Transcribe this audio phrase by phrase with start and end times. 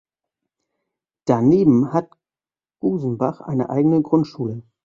[1.27, 2.09] Daneben hat
[2.79, 4.63] Gosenbach eine eigene Grundschule.